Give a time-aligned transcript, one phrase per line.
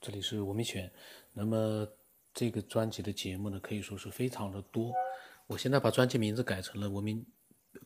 [0.00, 0.90] 这里是吴明选。
[1.34, 1.86] 那么
[2.32, 4.90] 这个专辑的节目呢，可以说是非常的多。
[5.46, 7.22] 我现在把专辑名字改成了《文明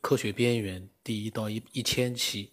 [0.00, 2.52] 科学边缘》第一到一一千期，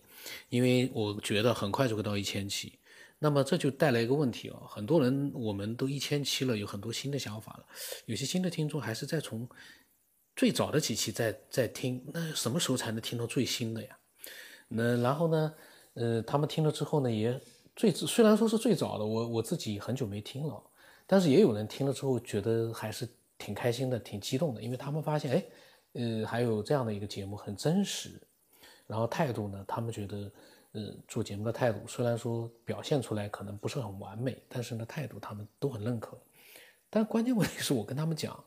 [0.49, 2.79] 因为我觉得很快就会到一千期。
[3.19, 7.65] 那么这就带来一个问题哦，很多人我们都一千期了，有很多新的想法了，
[8.07, 9.47] 有些新的听众还是在从
[10.35, 13.95] 最早的几期在在听，那什么时候才能听到最新的呀？
[14.69, 15.53] 那然后呢，
[15.93, 17.39] 呃，他们听了之后呢，也。
[17.75, 20.61] 最虽然说是最早的，我我自己很久没听了，
[21.07, 25.45] 但是也有人听了之后觉得还是挺开心的，挺激动的，因为他们发现，哎，
[25.93, 28.21] 呃，还有这样的一个节目很真实，
[28.85, 30.31] 然后态度呢，他们觉得，
[30.73, 36.17] 呃，做节目的态度虽然说表现出来可能不是很完美，但是呢，态度他们都很认可。
[36.89, 38.43] 但关键问题是我跟他们讲，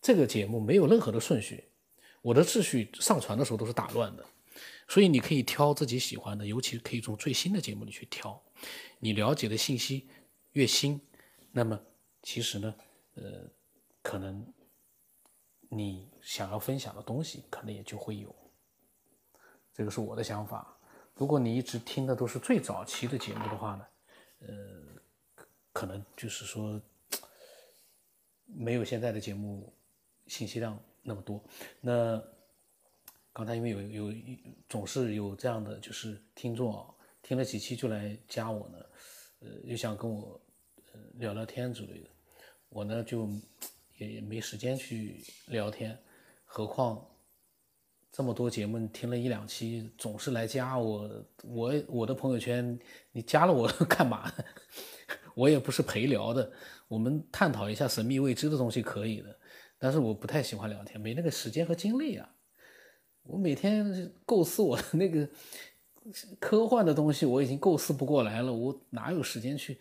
[0.00, 1.64] 这个节目没有任何的顺序，
[2.22, 4.24] 我的秩序上传的时候都是打乱的。
[4.92, 8.38] 所以你可以挑自己喜欢的，尤其可以从最新的节目里去挑。
[8.98, 10.06] 你了解的信息
[10.50, 11.00] 越新，
[11.50, 11.80] 那么
[12.22, 12.74] 其实呢，
[13.14, 13.48] 呃，
[14.02, 14.46] 可能
[15.70, 18.36] 你想要分享的东西可能也就会有。
[19.72, 20.76] 这个是我的想法。
[21.14, 23.86] 如果你一直听的都是最早期的节目的话呢，
[24.40, 26.78] 呃，可能就是说
[28.44, 29.72] 没有现在的节目
[30.26, 31.42] 信息量那么多。
[31.80, 32.22] 那。
[33.32, 34.14] 刚才因为有有
[34.68, 36.86] 总是有这样的就是听众啊，
[37.22, 38.78] 听了几期就来加我呢，
[39.40, 40.40] 呃，又想跟我
[41.14, 42.10] 聊聊天之类的，
[42.68, 43.28] 我呢就
[43.96, 45.98] 也没时间去聊天，
[46.44, 47.02] 何况
[48.10, 52.78] 这么多节目听了一两期，总是来加我，我我的朋友圈
[53.12, 54.30] 你加了我 干嘛？
[55.34, 56.52] 我也不是陪聊的，
[56.88, 59.34] 我们探讨一下神秘未知的东西可以的，
[59.78, 62.28] 但是我不太喜欢聊天，没那个时间和精力啊。
[63.24, 65.28] 我每天构思我的那个
[66.40, 68.52] 科幻的东西，我已经构思不过来了。
[68.52, 69.78] 我哪有时间去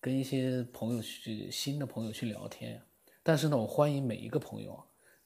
[0.00, 2.82] 跟一些朋友去新的朋友去聊天呀？
[3.22, 4.78] 但是呢，我欢迎每一个朋友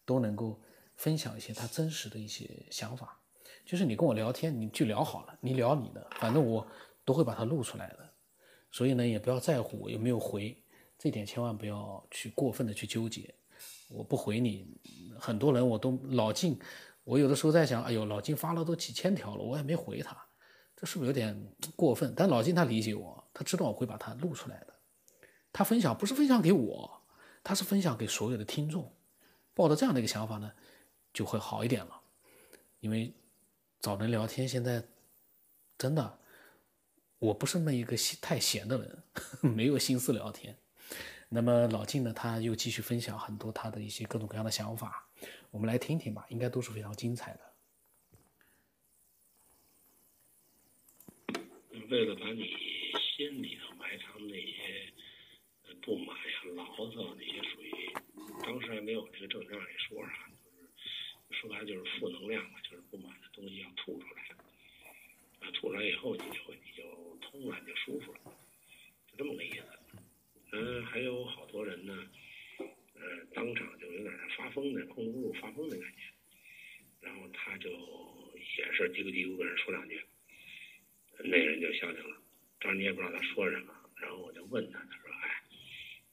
[0.04, 0.60] 都能够
[0.94, 3.20] 分享一些他真实的一些想法。
[3.64, 6.64] 就是你跟我聊天，你就聊好了，你聊你的，反正我
[7.04, 8.08] 都会把它录出来的。
[8.70, 10.56] 所以呢，也不要在乎我有没有回，
[10.96, 13.34] 这点千万不要去过分的去纠结。
[13.88, 14.78] 我不回你，
[15.18, 16.58] 很多人我都老进。
[17.06, 20.26] 我有的时候在想，哎呦，老金发了都几千条了，我也没回他，
[20.74, 21.40] 这是不是有点
[21.76, 22.12] 过分？
[22.16, 24.74] 但老金他理解我，他知道我会把它录出来的。
[25.52, 27.00] 他分享不是分享给我，
[27.44, 28.92] 他是分享给所有的听众。
[29.54, 30.52] 抱着这样的一个想法呢，
[31.14, 32.00] 就会好一点了。
[32.80, 33.14] 因为
[33.78, 34.82] 找人聊天现在
[35.78, 36.18] 真的，
[37.20, 39.02] 我不是那一个太闲的人，
[39.54, 40.58] 没有心思聊天。
[41.28, 45.05] 那么老金呢，他又继续分享很多他的一些各种各样的想法。
[45.50, 47.40] 我们来听听吧，应该都是非常精彩的。
[51.88, 52.42] 为了把你
[52.98, 54.92] 心里头埋藏那些
[55.82, 57.70] 不满呀、牢骚那些，属于
[58.42, 64.22] 当时还没有这个正向一说啥，就是说白了就是负能量嘛，就是不满的东西要吐出来。
[65.40, 68.20] 啊，吐出来以后你就你就通了，你就舒服了，
[69.06, 69.64] 就这么个意思。
[70.52, 72.10] 嗯，还有好多人呢。
[73.36, 75.98] 当场就有点发疯的，控制不住发疯的感觉，
[77.02, 77.68] 然后他就
[78.56, 80.00] 也是嘀咕嘀咕跟人说两句，
[81.18, 82.16] 那人就消停了。
[82.58, 85.42] 当时你也不知道他说什么，然后我就问他，他说：“哎，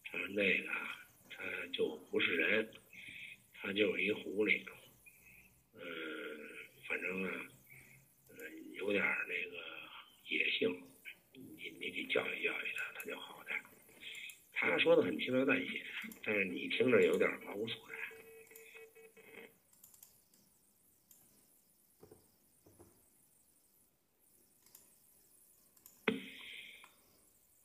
[0.04, 0.70] 他说那个
[1.30, 2.70] 他就不是人，
[3.54, 4.62] 他就是一狐狸，
[5.76, 5.82] 嗯，
[6.86, 7.50] 反正啊，
[8.32, 9.58] 嗯，有点那个
[10.28, 10.78] 野性，
[11.32, 12.93] 你你得教育教育他，”
[14.70, 15.82] 他说的很轻描淡写。
[16.24, 18.00] 但是你听着有点毛骨悚然。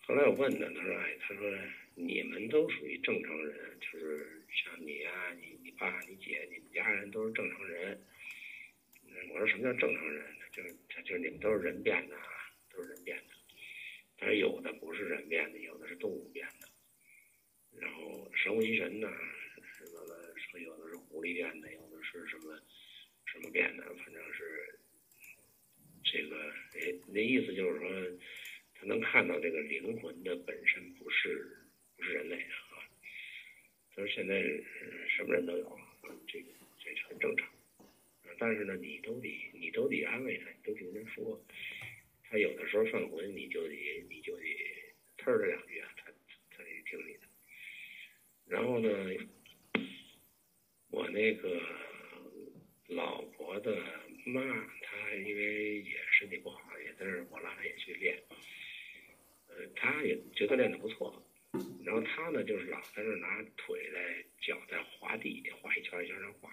[0.02, 1.58] 后来我问他，他说：“哎，他说
[1.94, 8.02] 你们都属于正常人，就是像你啊，你你爸、你姐、你们家人都是正常人。”
[9.32, 10.24] 我说：“什么叫正常人？
[10.50, 12.22] 就是就是你们都是人变的啊，
[12.70, 13.34] 都是人变的。
[14.16, 16.67] 但是有的不是人变的，有的是动物变的。”
[17.80, 19.08] 然后神乎其神呢，
[19.76, 20.04] 什么
[20.50, 22.60] 说有的是狐狸变的，有的是什么
[23.26, 24.78] 什么变的，反正是
[26.04, 28.18] 这个诶，那意思就是说，
[28.74, 31.58] 他能看到这个灵魂的本身不是
[31.96, 32.54] 不是人类啊。
[33.94, 34.42] 他说现在
[35.08, 35.78] 什么人都有，
[36.26, 36.46] 这个
[36.78, 37.48] 这很正常。
[38.38, 41.44] 但是呢，你都得你都得安慰他，你都得跟他说，
[42.30, 43.74] 他有的时候犯浑，你就得
[44.08, 44.44] 你就得
[45.18, 45.92] 呲他两句啊，
[48.48, 48.88] 然后呢，
[50.90, 51.60] 我那个
[52.86, 53.76] 老婆的
[54.24, 54.40] 妈，
[54.82, 58.18] 她因为也身体不好，也在这儿，我拉她也去练。
[59.48, 61.22] 呃，她也觉得练得不错，
[61.84, 66.50] 然后她呢就是老在那拿腿在脚在滑地，滑一圈一圈的滑，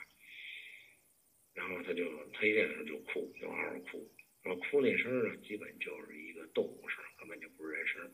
[1.54, 4.12] 然后她就她一练的时候就哭，就嗷嗷哭，
[4.44, 8.12] 然后哭那声呢，基本就是一个动物声，根本就不是人声。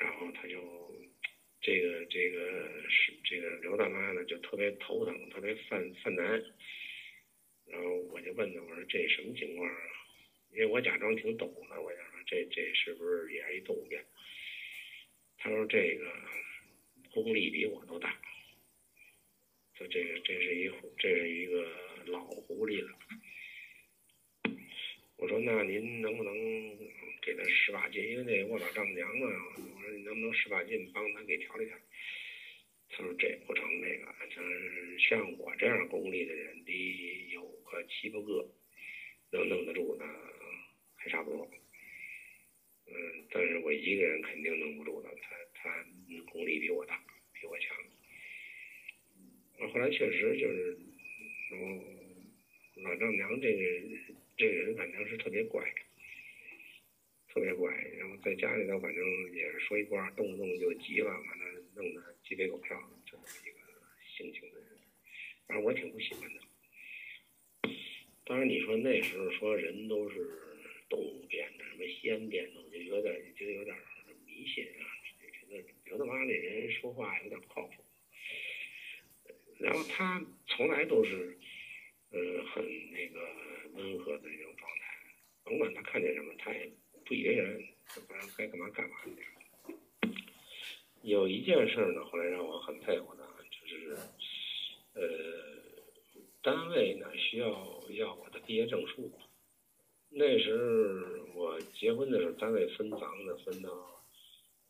[0.00, 0.94] 然后他就
[1.60, 6.42] 这个这个是这个刘大妈呢就特别头疼，特别犯犯难。
[7.66, 9.76] 然后我就问他，我说这什么情况啊？
[10.52, 14.04] 因为我假装挺懂的，我想说这这是不是也是一动物变？
[15.38, 16.10] 他说这个
[17.12, 18.16] 功力比我都大，
[19.74, 21.68] 说这个这是一这是一个
[22.06, 22.96] 老狐狸了。
[25.18, 26.34] 我说那您能不能
[27.22, 28.06] 给他使把劲？
[28.06, 31.82] 因为那我老丈母娘呢，我说你能不能使把劲帮他给调理调理？
[32.88, 38.48] 他说这不成，那个就是像我这样功力的人得有个七八个
[39.32, 40.04] 能弄得住的，
[40.96, 41.50] 还差不多。
[42.86, 45.84] 嗯，但是我一个人肯定弄不住的，他他
[46.30, 47.02] 功力比我大，
[47.32, 47.76] 比我强。
[49.72, 50.78] 后来确实就是，
[51.52, 53.62] 我老丈母娘这个
[54.36, 55.64] 这个人反正是特别怪，
[57.28, 57.72] 特别怪。
[57.98, 63.58] 然后在家里头反正也是说一卦，动不动就急了，完了弄得鸡飞狗跳的，这么一个
[64.16, 64.68] 性情的人。
[65.46, 66.40] 反正我挺不喜欢的。
[68.24, 70.16] 当然，你说那时候说人都是
[70.88, 73.76] 动物变的，什么仙变的，我就有点觉得有点
[74.26, 74.84] 迷信啊。
[75.48, 77.84] 觉得刘大妈那人说话有点不靠谱。
[79.60, 81.38] 然后他从来都是，
[82.16, 83.20] 呃，很那个
[83.74, 84.84] 温和的那种状态，
[85.44, 86.72] 甭管他看见什么，他也
[87.04, 87.46] 不以为然，
[88.08, 89.10] 反正该干嘛干嘛去
[91.02, 93.96] 有一件事呢，后来让我很佩服他，就是，
[94.94, 95.56] 呃。
[96.42, 99.10] 单位呢需要要我的毕业证书，
[100.10, 104.00] 那时候我结婚的时候，单位分房子分到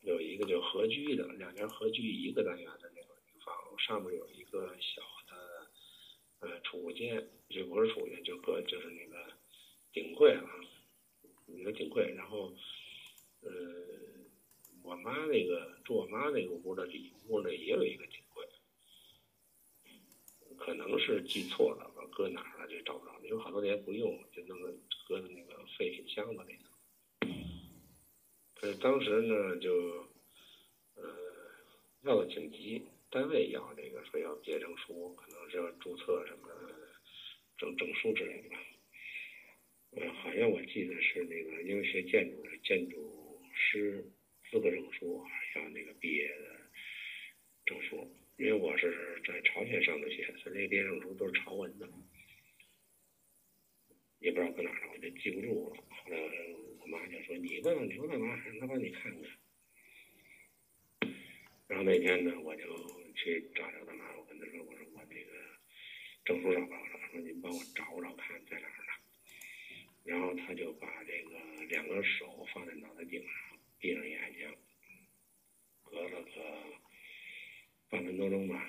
[0.00, 3.08] 有一个就合居的，两家合居一个单元的那个
[3.44, 5.02] 房，上面有一个小
[6.40, 9.32] 呃储物间，就不是储物间，就搁就是那个
[9.92, 10.44] 顶柜啊，
[11.46, 12.52] 一个顶柜，然后
[13.40, 13.50] 呃
[14.82, 18.20] 我妈那个住我妈那个屋的里屋呢也有一个顶。
[20.58, 23.20] 可能是记错了，搁哪儿了就找不着了。
[23.26, 24.74] 有好多年不用，就弄个
[25.06, 27.28] 搁在那个废品箱子里头。
[28.54, 30.08] 可是当时呢，就
[30.94, 31.04] 呃
[32.02, 32.82] 要的挺急，
[33.16, 36.50] 单位要这个说要毕业证书，可能是要注册什么
[37.56, 38.58] 证证书之类的吧。
[39.92, 44.04] 呃，好像我记得是那个，因为学建筑的，建筑师
[44.50, 45.24] 资格证书
[45.54, 46.60] 要那个毕业的
[47.64, 48.06] 证书。
[48.36, 51.88] 因为我是在朝鲜上的学，所以那毕业证书都是朝文的，
[54.18, 55.76] 也不知道搁哪儿了，我就记不住了。
[55.88, 56.18] 后来
[56.80, 59.22] 我妈就说：“你问问刘大妈，让她帮你看看。”
[61.66, 65.32] 然后那天呢，我就去找找他妈，我跟他说：“我说我这个
[66.24, 68.92] 证书找不着了，说您帮我找找看在哪儿呢。”
[70.04, 74.54] 然后他就把这个两个手放在脑袋顶上，闭上眼睛，
[75.82, 76.30] 隔了个。
[77.88, 78.68] 半分多钟吧，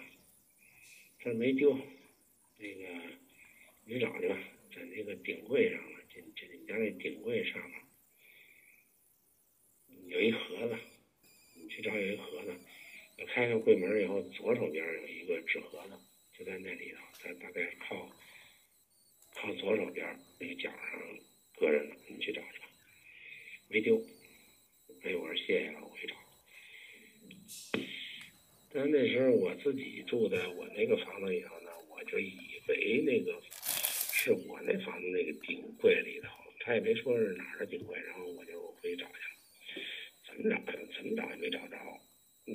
[1.17, 1.75] 他没丢，
[2.57, 2.83] 那个
[3.83, 4.37] 你找去吧，
[4.71, 7.81] 在那个顶柜上了，就就你家那顶柜上面
[10.05, 10.77] 有一盒子，
[11.55, 12.55] 你去找有一盒子，
[13.25, 15.93] 开开柜门以后，左手边有一个纸盒子，
[16.37, 18.09] 就在那里头，在大概靠
[19.33, 21.01] 靠左手边那个角上
[21.55, 22.65] 搁着呢，你去找去吧，
[23.67, 24.01] 没丢，
[25.03, 26.15] 哎，我说谢谢了，我去找。
[28.69, 33.41] 但那时候我自己住在我那个房子里头呢，我就以为那个
[34.13, 39.83] 是我那房子那个顶柜里头，他也没说是哪儿的顶柜，然后我就回去找去了，
[40.27, 40.61] 怎么找
[40.95, 41.77] 怎么找也没找着，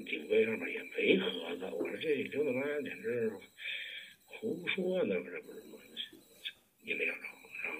[0.00, 3.30] 顶柜上面也没盒子，我说这刘大妈简直
[4.24, 5.78] 胡说呢，这不是吗？
[6.82, 7.20] 也没找着，
[7.62, 7.78] 然后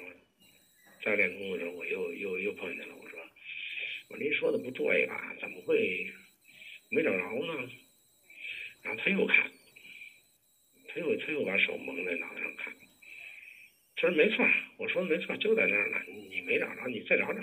[1.03, 3.19] 再练功的时候，我又又又碰见了，我说
[4.09, 5.35] 我说您说的不对吧？
[5.41, 6.13] 怎么会
[6.91, 7.71] 没找着呢？
[8.83, 9.51] 然后他又看，
[10.89, 12.77] 他又他又把手蒙在脑袋上看，
[13.97, 17.43] 他说没错，我说没错，就在那儿呢，你没找着，你再找找。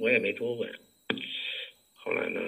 [0.00, 0.87] 我也没多问。
[2.08, 2.40] 后来呢，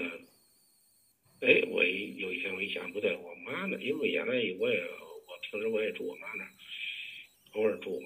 [1.43, 3.77] 哎，我一有一天我一想，不对，我妈呢？
[3.83, 6.51] 因为原来我也我平时我也住我妈那儿，
[7.53, 8.03] 偶尔住。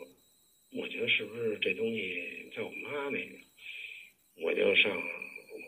[0.73, 3.39] 我觉得是不是这东西在我妈那个，
[4.43, 5.01] 我就上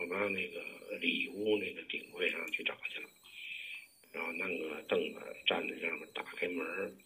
[0.00, 0.60] 我妈那个。
[1.00, 3.08] 里屋那个顶柜上去找去了，
[4.12, 6.96] 然后弄个凳子站在上面，打开门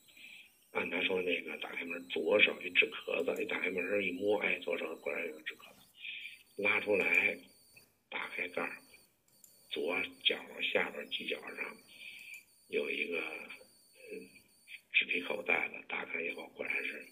[0.72, 7.38] 按他说那个打开门，左手一纸壳子，一打开门一摸，哎，左手果然有个纸壳子，拉出来，
[8.10, 8.76] 打开盖儿，
[9.70, 10.36] 左脚
[10.72, 11.76] 下边犄角上
[12.68, 13.22] 有一个
[14.92, 17.06] 纸皮口袋子，打开以后果然是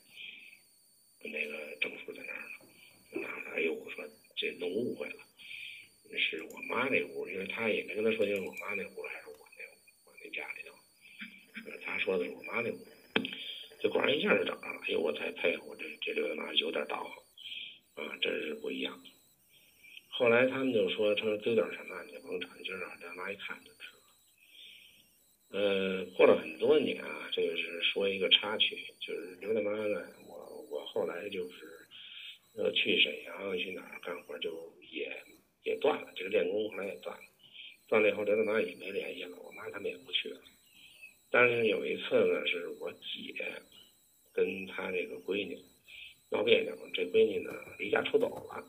[1.22, 5.24] 那个证书在那儿呢，拿出来，哎呦，我说这弄误会了，
[6.18, 10.74] 是我妈那屋，因为他也没跟他说清楚我妈那屋还是我那屋我那家里头，
[11.84, 12.86] 他说的是我妈那屋。
[13.80, 17.04] 这果然一下就找着了，哎呦，我才佩服这这刘大妈有点道
[17.94, 19.00] 行，啊，真是不一样。
[20.18, 25.56] 后来他们就说，他说丢点什么，你甭找，你就让刘大妈一看就知道。
[25.56, 31.86] 呃，过了很多年啊，这个是说一个插曲，就是刘大妈呢，我我后来就是
[32.54, 35.08] 要去沈阳去哪儿干活，就也
[35.62, 37.22] 也断了，这个练功后来也断了，
[37.86, 40.40] 断了以后刘大妈也没联系了，我妈他们也不去了。
[41.30, 43.62] 但是有一次呢，是我姐
[44.32, 45.56] 跟她这个闺女
[46.28, 48.68] 闹别扭，这闺女呢离家出走了，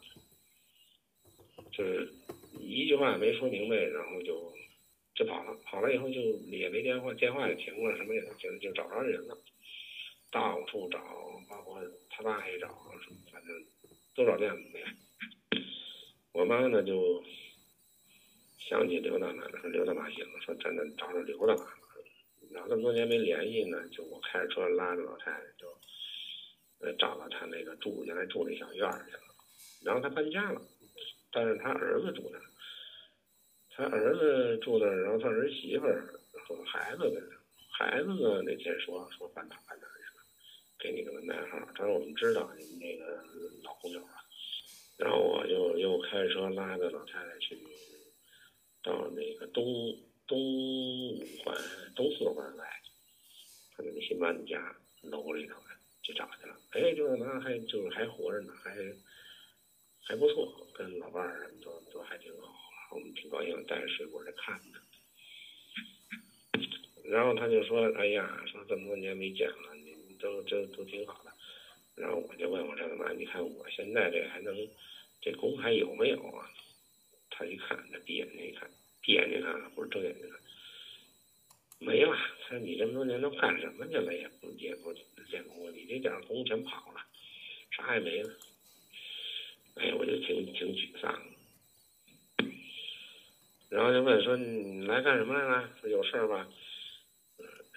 [1.80, 2.12] 就是
[2.60, 4.54] 一句话也没说明白，然后就
[5.16, 5.58] 就跑了。
[5.64, 6.20] 跑了以后就
[6.52, 9.38] 也没电话，电话也停了，什么也就就找不着人了，
[10.30, 11.00] 到处找，
[11.48, 12.68] 包括他爸也找，
[13.32, 13.66] 反正
[14.14, 14.84] 都找遍了没。
[16.34, 17.24] 我妈呢就
[18.68, 21.64] 想起刘大妈了，说刘大妈行，说真的找找刘大妈。
[22.52, 25.70] 然后这么多年没联系呢，就我开着车拉着老太太就，
[26.80, 29.22] 呃，找到她那个住原来住那小院儿去了。
[29.86, 30.62] 然后她搬家了，
[31.32, 32.44] 但是他儿子住那儿，
[33.70, 37.40] 他儿子住那儿，然后他儿媳妇儿和孩子在那儿。
[37.72, 40.24] 孩子呢那天说说搬哪搬哪去了，
[40.80, 41.60] 给你个门牌号。
[41.76, 43.24] 他说我们知道你那个
[43.64, 44.08] 老朋友了。
[44.98, 47.58] 然后我就又开车拉着老太太去
[48.84, 49.64] 到那个东。
[50.30, 51.58] 东五环、
[51.96, 52.80] 东四环来，
[53.76, 55.56] 他那个新搬的家楼里头
[56.04, 56.56] 去找去了。
[56.70, 58.76] 哎，就是那还就是还活着呢，还
[60.10, 62.52] 还不错，跟老伴儿都都还挺好。
[62.90, 64.82] 我们挺高兴，带着水果来看他。
[67.04, 71.32] 然后他就说：“哎呀，说这么多年没见了，你都都都挺好的。”
[71.94, 74.68] 然后我就问我这个妈，你看我现在这还能
[75.22, 76.50] 这工还有没有啊？
[77.30, 78.68] 他一看，他闭眼睛一看。
[79.02, 80.40] 闭眼睛看，不是睁眼睛看，
[81.78, 82.18] 没了。
[82.42, 84.12] 他说：“你这么多年都干什么去了？
[84.12, 84.92] 也不也不
[85.30, 87.06] 练功，你这点工全跑了，
[87.70, 88.36] 啥也没了。”
[89.80, 91.22] 哎，我就挺挺沮丧。
[93.70, 95.70] 然后就问说：“你来干什么来了？
[95.80, 96.48] 说有事儿吧？”，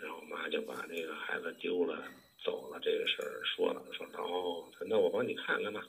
[0.01, 2.03] 然后我妈就把那个孩子丢了、
[2.43, 5.87] 走了这个事儿说了，说：“哦，那我帮你看看吧。”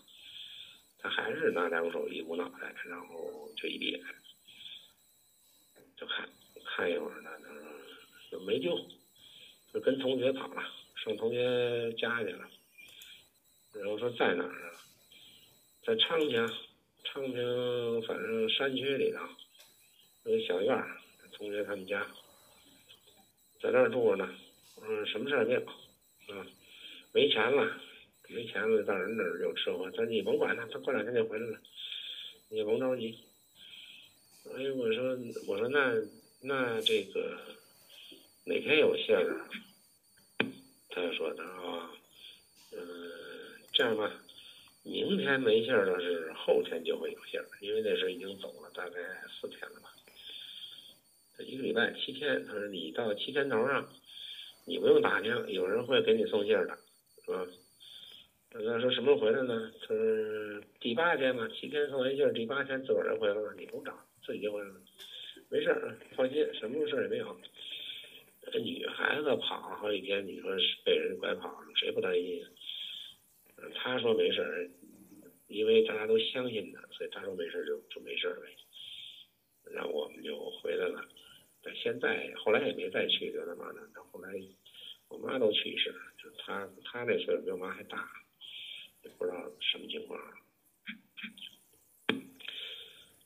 [1.00, 4.01] 他还是拿两手一捂脑袋，然后就一闭眼。
[5.98, 6.29] 就看
[6.65, 7.50] 看一会儿呢，他
[8.29, 8.77] 说没丢，
[9.74, 10.63] 就跟同学跑了，
[10.96, 12.50] 上同学家去了。
[13.74, 14.74] 然后说在哪儿
[15.86, 16.50] 在昌平，
[17.04, 19.20] 昌平反正山区里头
[20.24, 20.98] 有个小院儿，
[21.34, 22.08] 同学他们家
[23.62, 24.34] 在那儿住着呢。
[24.78, 25.60] 我说，什么事儿没有？
[25.60, 26.48] 啊，
[27.12, 27.82] 没钱了，
[28.30, 29.90] 没钱了，到人那儿有吃喝。
[29.92, 31.60] 他说你甭管他，他过两天就回来了，
[32.48, 33.20] 你甭着急。
[34.56, 36.02] 哎，我说，我说那
[36.40, 37.38] 那这个
[38.46, 39.50] 哪天有信儿啊？
[40.92, 41.90] 他就说他说，
[42.72, 43.12] 嗯，
[43.74, 44.23] 这样吧，
[44.84, 49.00] 明天没信儿的是后天就会有信儿，因为那时候已经走了大概
[49.30, 49.90] 四天了吧。
[51.40, 53.90] 一个礼拜七天，他说你到七天头上，
[54.66, 56.78] 你不用打听，有人会给你送信儿的，
[57.25, 57.48] 是吧？
[58.52, 59.72] 他说什么时候回来呢？
[59.82, 63.98] 他说第八天嘛，七天送完信儿，第八天自个儿就回来了，你不用找。
[64.25, 64.75] 自己就回来了，
[65.50, 67.36] 没事儿，放心，什么事儿也没有。
[68.52, 70.52] 这女孩子跑好几天，你说
[70.86, 72.46] 被人拐跑了，谁不担心？
[73.75, 74.70] 他说没事儿，
[75.48, 78.48] 因为大家都相信他，所以他说没事儿就就没事儿呗。
[79.72, 81.08] 然后我们就回来了。
[81.62, 84.34] 但现在后来也没再去刘大妈的，到后来
[85.10, 88.10] 我妈都去世了，就他他那岁数比我妈还大，
[89.03, 90.20] 也不知道什么情况。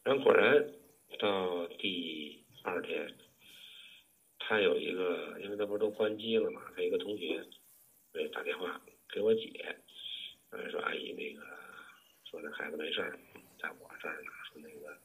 [0.03, 0.74] 然后果然。
[1.20, 3.12] 到第二天，
[4.38, 7.44] 他有一个，因为那不是都关机了嘛，他一个同学
[8.13, 8.79] 给打电话
[9.10, 9.79] 给我姐，
[12.58, 13.20] 孩子没事儿，
[13.62, 14.98] 在我这儿呢，说那个，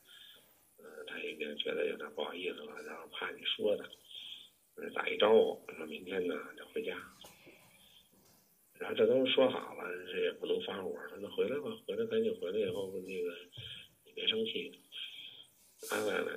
[0.79, 3.85] 呃，他已经觉得有点不好意思了，然后怕你说他，
[4.95, 6.97] 打一招呼，说明天呢就回家，
[8.79, 13.37] 然后这都说好了，这也不能发火，说那回来吧，回来赶紧回来以后那个
[14.05, 14.73] 你别生气。
[15.91, 16.33] 安慰安慰，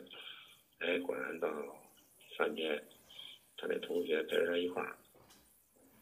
[0.79, 1.47] 哎，果然到
[2.35, 2.83] 三天，
[3.55, 4.97] 他那同学陪着他一块儿，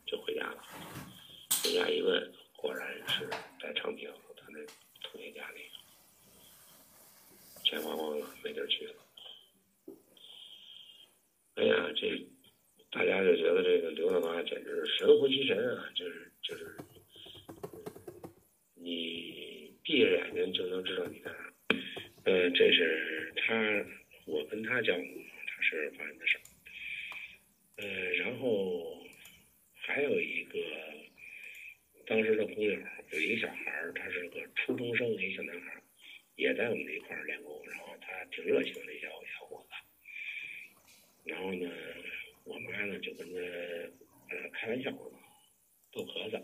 [0.06, 0.64] 就回家了。
[1.62, 3.28] 回家一问，果然是
[3.62, 4.60] 在昌平他那
[5.14, 5.62] 同学家里，
[7.64, 8.96] 钱花光了，没地儿去了。
[11.54, 12.20] 哎呀，这
[12.90, 15.88] 大家就觉得这个刘大妈简直是神乎其神啊！
[15.94, 16.76] 就是就是，
[18.74, 21.54] 你闭着眼睛就能知道你在哪。
[22.24, 23.54] 呃，这是他，
[24.26, 25.06] 我跟他交流，
[25.46, 26.42] 他是发生的事儿。
[27.76, 29.06] 呃，然后
[29.76, 30.60] 还有一个
[32.08, 32.72] 当时的工友，
[33.12, 35.84] 有一个小孩儿，他是个初中生，一个小男孩儿，
[36.38, 39.70] 也在我们这一块儿练功，然后他挺热情的小小伙子。
[41.26, 41.70] 然后呢，
[42.46, 45.20] 我妈呢就跟他呃开玩笑嘛，
[45.92, 46.42] 逗咳嗽。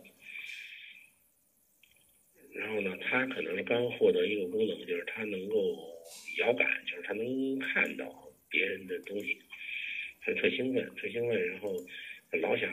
[2.52, 6.04] 然后呢，他可能是刚获得一个功能，就是他能够
[6.40, 9.42] 遥感，就是他能看到别人的东西，
[10.20, 11.74] 他特兴奋，特兴奋，然后
[12.42, 12.70] 老想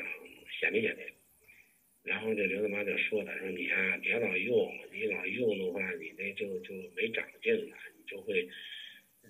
[0.59, 1.16] 显摆显摆。
[2.07, 8.49] 然后这刘大妈就说他，说你啊别老用，你老用的话，你那就就没长进了，你就会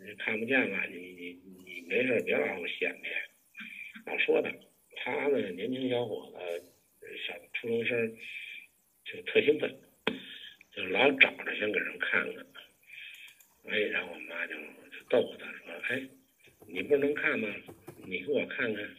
[0.05, 1.33] 你看不见了，你你
[1.65, 4.53] 你没事别老显摆，老说他。
[4.99, 6.39] 他呢，年轻小伙子，
[7.27, 8.17] 小初中生，
[9.05, 9.75] 就特兴奋。
[10.75, 12.47] 就老找着想给人看看，
[13.69, 16.03] 哎，然后我妈就就逗他说：“哎，
[16.67, 17.49] 你不是能看吗？
[18.05, 18.97] 你给我看看，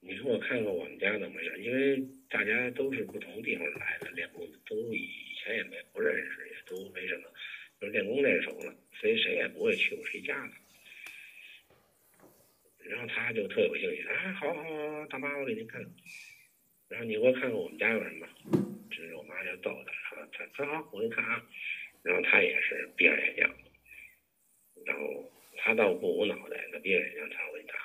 [0.00, 1.62] 你给我看看我们家怎么回事？
[1.62, 7.24] 因为大家都是不同地方来的练功，都以前也没不认识，也都没什么，
[7.80, 10.52] 就练功练熟了，所以谁也不会去过谁家的。
[12.88, 15.80] 然后他就特有兴趣，哎，好好好，大妈，我给您看。
[16.88, 18.26] 然后你给我看看我们家有什么？
[18.90, 21.46] 这是我妈就逗他。”然后他他好，我给你看啊，
[22.02, 23.46] 然后他也是闭上眼睛，
[24.86, 27.78] 然后他倒不捂脑袋，他闭上眼睛，他我给你看，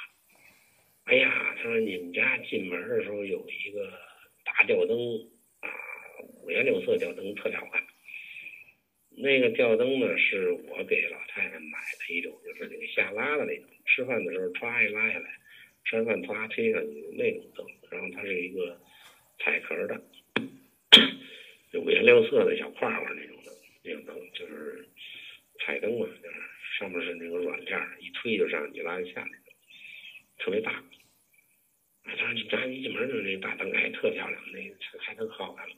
[1.06, 3.92] 哎呀，他说你们家进门的时候有一个
[4.44, 4.98] 大吊灯
[5.60, 5.70] 啊，
[6.42, 7.84] 五颜六色吊灯特别好看，
[9.12, 15.30] 那个吊灯呢是我给老太太买的一种，就是那个下拉的那种，吃饭的时候歘一拉下来，
[15.84, 18.82] 吃完饭歘推上去那种灯，然后它是一个
[19.40, 20.02] 彩壳的。
[21.76, 23.52] 五颜六色的小块块那种的，
[23.84, 24.88] 那种灯就是
[25.60, 26.36] 彩灯嘛，就是
[26.80, 29.30] 上面是那个软片，一推就上，一拉就下来，
[30.38, 30.72] 特别大。
[30.72, 30.84] 啊，
[32.06, 34.60] 他说你家一进门就是那大灯，哎，特漂亮，那
[35.00, 35.76] 还特可好看了。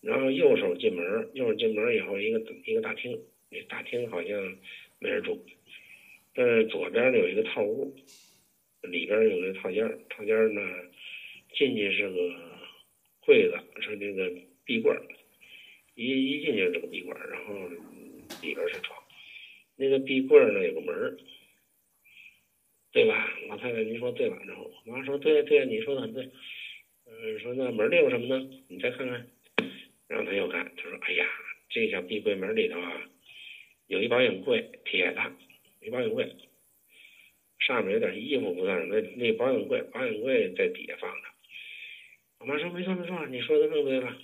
[0.00, 3.20] 然后右手进门，右手进门以后一个一个大厅，
[3.50, 4.56] 那大厅好像
[5.00, 5.44] 没人住，
[6.34, 7.96] 但是左边呢有一个套屋，
[8.82, 10.60] 里边有个套间套间呢
[11.54, 12.34] 进去是个
[13.26, 14.30] 柜子，是那个
[14.64, 14.96] 壁柜。
[15.96, 17.68] 一一进去是个壁柜，然后
[18.40, 18.96] 里边是床，
[19.74, 21.18] 那个壁柜呢有个门
[22.92, 23.28] 对吧？
[23.48, 24.38] 老太太您说对吧？
[24.46, 26.28] 然后我妈说对对，你说的很对。
[27.06, 28.50] 嗯，说那门里有什么呢？
[28.68, 29.26] 你再看看。
[30.08, 31.26] 然后他又看，他说：“哎呀，
[31.68, 33.02] 这小壁柜门里头啊，
[33.88, 35.32] 有一保险柜，铁的，
[35.82, 36.34] 一保险柜，
[37.58, 41.28] 上面有点衣服不算什么，那保险柜，保险柜在底下放着。”
[42.40, 44.16] 我妈说：“没错没错，你说的更对了。”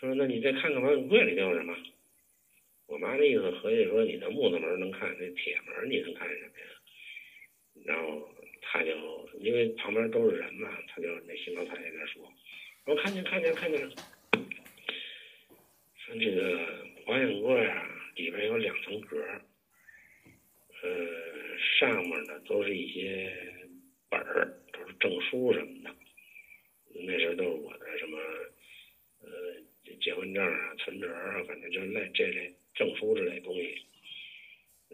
[0.00, 1.76] 说，那你再看看保险柜里头有什么？
[2.86, 6.66] 我妈的意思合计说，你的木头门能看，那铁门你能看什么呀？
[7.84, 8.28] 然后
[8.62, 12.32] 他就因为旁边都是人嘛，他就那新老太太在说，
[12.86, 13.94] 我看见看见看见了。
[15.96, 19.18] 说这个保险柜啊，里边有两层格，
[20.82, 23.32] 呃，上面呢都是一些
[24.08, 25.94] 本儿，都是证书什么的，
[27.06, 28.18] 那时候都是我的什么，
[29.20, 29.28] 呃。
[30.00, 33.80] 结婚证啊，存折啊，反正就是类这类证书之类东西。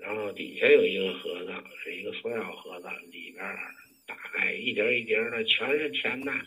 [0.00, 3.44] 然后底下有一个盒子，是一个塑料盒子，里边
[4.06, 6.40] 打开一叠一叠的全是钱呐。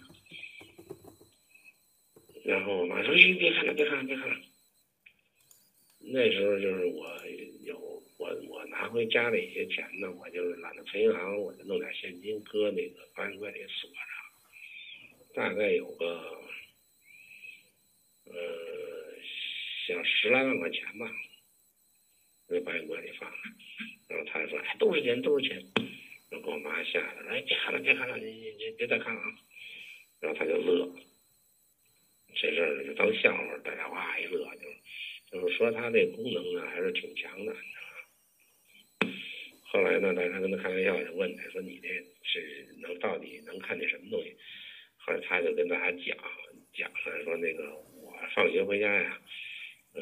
[2.43, 4.35] 然后我妈说：“你别看了，别看了，别看了。”
[5.99, 7.07] 那时候就是我
[7.63, 16.41] 有我我拿回家里一些钱呢，我就是懒得存银行，我就弄点现金搁那个保险柜里锁着，大概有个。
[18.25, 18.33] 呃，
[19.85, 21.11] 想十来万块钱吧，
[22.53, 23.37] 在保险柜里放了，
[24.07, 25.57] 然后他就说：“哎，都是钱，都是钱。”
[26.29, 29.27] 然后给我妈吓的，哎，别看了，别看了，你你你别再看了啊！
[30.21, 30.89] 然后他就乐，
[32.35, 39.13] 这事儿就当笑话，大家哇一乐，就就是说他这功能呢还是挺强的，你知道吧？
[39.61, 41.87] 后来呢，大家跟他开玩笑，就问他说：“你这
[42.23, 44.35] 是能到底能看见什么东西？”
[44.97, 46.17] 后来他就跟大家讲
[46.73, 48.13] 讲了，说那个我。
[48.33, 49.21] 放学回家呀，
[49.93, 50.01] 呃，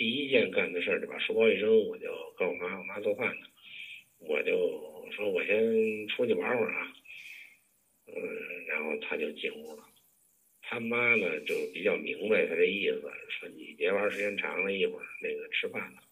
[0.00, 2.08] 第一件干的事儿就把书包一扔，我就
[2.38, 3.46] 跟我妈，我妈做饭呢，
[4.16, 6.94] 我就说我先出去玩会儿啊，
[8.06, 9.84] 嗯，然后他就进屋了。
[10.62, 16.02] 他妈呢就比较明白他这意思，说你别玩时间长了，一会儿那个吃饭了，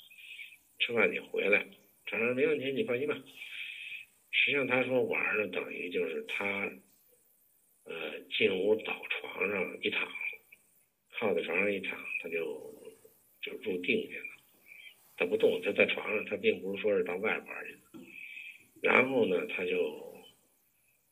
[0.81, 1.65] 吃饭你回来。
[2.05, 3.17] 他说没问题，你放心吧。
[4.33, 6.71] 实际上他说玩呢，等于就是他，
[7.85, 10.07] 呃，进屋倒床上一躺，
[11.19, 12.68] 靠在床上一躺，他就
[13.41, 14.27] 就入定去了。
[15.17, 18.07] 他不动，他在床上，他并不是说是到外边去的。
[18.81, 19.77] 然后呢，他就，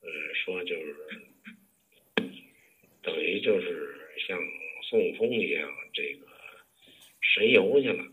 [0.00, 0.94] 呃，说就是。
[3.02, 3.94] 等于就是
[4.26, 4.36] 像
[4.82, 6.26] 孙悟空一样，这个
[7.20, 8.04] 神游去了。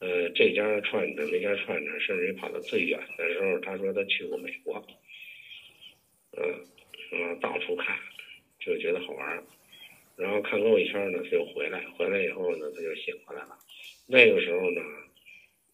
[0.00, 4.86] 呃，这家串着，那家串着，甚至于跑到最远的时候，他说他去过美国。
[6.32, 6.66] 嗯，
[7.12, 7.98] 嗯，到处看，
[8.60, 9.44] 就觉得好玩
[10.16, 11.80] 然后看够一圈呢，他就回来。
[11.90, 13.58] 回来以后呢，他就醒过来了。
[14.06, 14.80] 那个时候呢，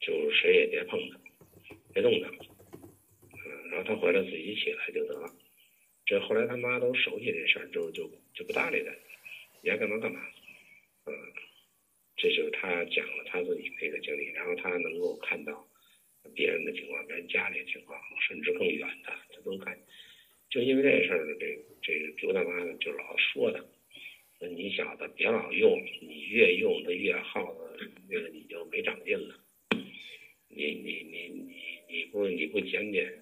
[0.01, 1.19] 就谁也别碰他，
[1.93, 2.29] 别动他。
[2.29, 5.31] 嗯，然后他回来自己起来就得了。
[6.05, 8.93] 这后来他妈都熟悉这事儿，就就就不搭理他，
[9.63, 10.21] 你爱干嘛干嘛。
[11.07, 11.15] 嗯，
[12.17, 15.65] 这就是他讲了他自己那个经历，然后他能够看到
[16.35, 19.79] 别人的情况，别人家里情况，甚至更远的，他都看。
[20.51, 23.65] 就因为这事儿呢，这这个刘大妈呢就老说他，
[24.49, 29.39] 你小子别老用，你越用的越耗子，那个你就没长进了。
[30.49, 31.55] 你你你你
[31.89, 33.19] 你不你不减点。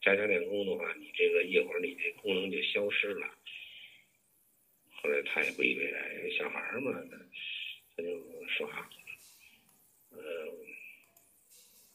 [0.00, 3.26] 加强练功的话，你这个一会儿你这功能就消失了。
[4.92, 6.92] 后来他也不以为然，小孩儿嘛，
[7.96, 8.88] 他就耍。
[10.10, 10.20] 呃，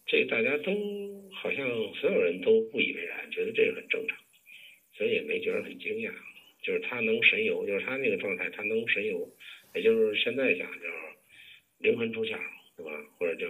[0.06, 4.18] 这大家都好像所有人都不以为然，觉得这个很正常，
[4.98, 6.14] 所以也没觉得很惊讶。
[6.64, 9.30] 就是他能神游，就是他那个状态，他能神游，
[9.76, 10.88] 也就是现在讲叫
[11.80, 12.40] 灵魂出窍，
[12.78, 12.92] 对吧？
[13.18, 13.48] 或者叫。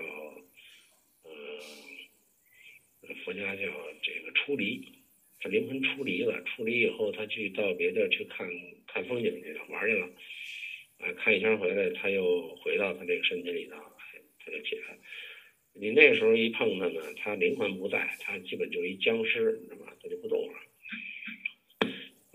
[3.26, 3.62] 佛家叫
[4.02, 4.82] 这个出离，
[5.40, 8.50] 他灵魂出离了，出离以后他去到别地儿去看
[8.88, 10.10] 看风景去了，玩去了，
[11.00, 13.78] 啊，看一圈回来，他又回到他这个身体里头，
[14.40, 14.98] 他就起来。
[15.74, 19.94] 你那时候一碰他呢，他灵魂不在，他基本就一僵尸，你知道吗？
[20.02, 20.54] 他就不动了。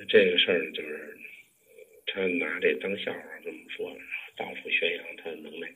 [0.09, 1.19] 这个事儿就是，
[2.07, 3.97] 他拿这当笑话这么说，
[4.37, 5.75] 到处宣扬他的能耐。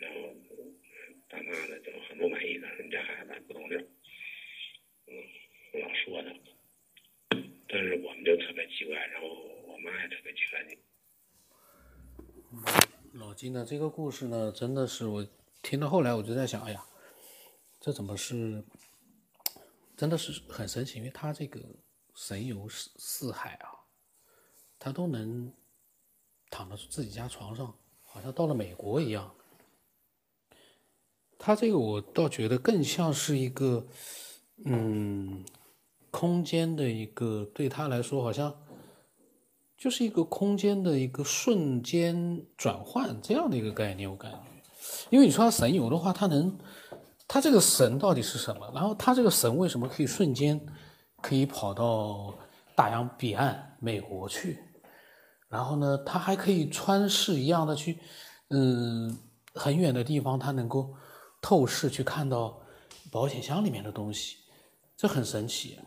[0.00, 0.34] 然后。
[1.32, 3.88] 大妈呢就很不满意的，人家孩子不懂事，
[5.06, 5.14] 嗯，
[5.80, 6.34] 老说他，
[7.68, 10.66] 但是我们就特别奇怪，然后我妈也特别奇怪。
[13.12, 15.24] 老金的这个故事呢，真的是我
[15.62, 16.82] 听到后来我就在想，哎呀，
[17.78, 18.64] 这怎么是，
[19.96, 21.60] 真的是很神奇，因为他这个
[22.14, 23.68] 神游四四海啊，
[24.78, 25.52] 他都能
[26.50, 29.32] 躺到自己家床上，好像到了美国一样。
[31.38, 33.86] 他这个我倒觉得更像是一个，
[34.64, 35.42] 嗯，
[36.10, 38.54] 空间的一个对他来说好像
[39.78, 44.38] 就是一个空间的一个瞬间转换这样的一个概念，我感觉。
[45.08, 46.58] 因为你说他神游的话，他能，
[47.26, 48.70] 他这个神到底是什么？
[48.74, 50.60] 然后他这个神为什么可以瞬间
[51.20, 52.34] 可以跑到
[52.74, 54.58] 大洋彼岸美国去？
[55.48, 57.98] 然后呢，他还可以穿世一样的去，
[58.48, 59.18] 嗯，
[59.54, 60.94] 很远的地方，他能够。
[61.42, 62.60] 透视去看到
[63.10, 64.36] 保险箱里面的东西，
[64.94, 65.78] 这很神奇。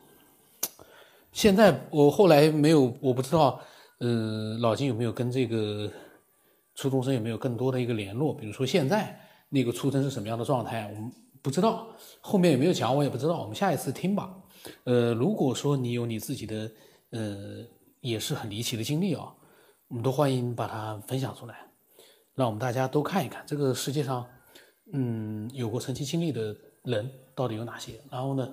[1.32, 3.62] 现在我后来没有，我不知道，
[4.00, 5.88] 呃，老金有没有跟这个
[6.74, 8.34] 初中生有没有更多的一个联络？
[8.34, 9.16] 比如说现在
[9.50, 11.12] 那个初中生是什么样的状态，我们
[11.44, 11.88] 不知道。
[12.22, 13.40] 后面有没有讲，我也不知道。
[13.40, 14.36] 我们下一次听吧。
[14.86, 16.72] 呃，如果说你有你自己的，
[17.12, 17.64] 呃，
[18.00, 19.32] 也是很离奇的经历啊，
[19.90, 21.68] 我们都欢迎把它分享出来，
[22.34, 24.26] 让我们大家都看一看这个世界上。
[24.94, 28.00] 嗯，有过神奇经历的人到底有哪些？
[28.12, 28.48] 然后呢，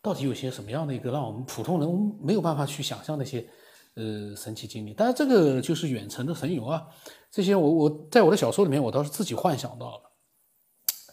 [0.00, 3.46] 到底有些什么样的一个让我们普通人没有办法去想象那些
[3.94, 4.94] 呃神奇经历？
[4.94, 6.86] 当然，这个就是远程的神游啊，
[7.30, 10.02] 这些我我在我的小说里面我倒是自己幻想到了，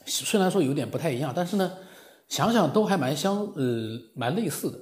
[0.05, 1.71] 虽然说有点不太一样，但是呢，
[2.27, 4.79] 想想都还蛮相呃蛮类似的。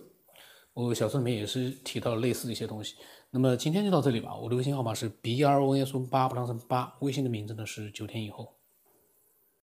[0.74, 2.96] 我小说里面也是提到了类似的一些东西。
[3.32, 4.36] 那么今天就到这里吧。
[4.36, 8.59] 我的微信号码是 b r o n s 八不当成八，微信的名字呢是九天以后。